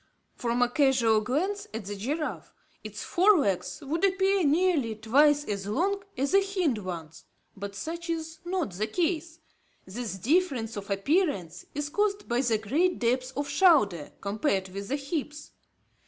[0.33, 2.51] From a casual glance at the giraffe,
[2.83, 8.09] its fore legs would appear nearly twice as long as the hind ones, but such
[8.09, 9.37] is not the case.
[9.85, 14.95] This difference of appearance is caused by the great depth of shoulder, compared with the
[14.95, 15.51] hips.